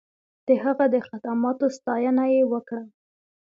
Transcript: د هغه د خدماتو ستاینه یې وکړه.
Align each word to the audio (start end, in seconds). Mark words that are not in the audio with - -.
د 0.47 0.49
هغه 0.63 0.85
د 0.93 0.95
خدماتو 1.07 1.65
ستاینه 1.77 2.25
یې 2.33 2.41
وکړه. 2.51 2.81